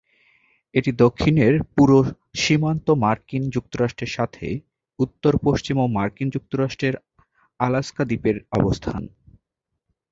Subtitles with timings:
[0.73, 1.97] এটি দক্ষিণের পুরো
[2.35, 4.47] সীমান্ত মার্কিন যুক্তরাষ্ট্রের সাথে,
[4.99, 6.95] উত্তর-পশ্চিমেও মার্কিন যুক্তরাষ্ট্রের
[7.59, 9.01] আলাস্কা দ্বীপের অবস্থান।